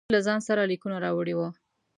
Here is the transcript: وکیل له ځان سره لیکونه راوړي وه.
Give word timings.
وکیل 0.03 0.13
له 0.17 0.21
ځان 0.27 0.39
سره 0.47 0.61
لیکونه 0.71 0.97
راوړي 1.05 1.33
وه. 1.35 1.49